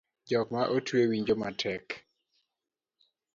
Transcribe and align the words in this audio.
Jok 0.29 0.47
ma 0.53 0.61
otwe 0.75 0.99
winjo 1.09 1.35
matek 1.41 1.85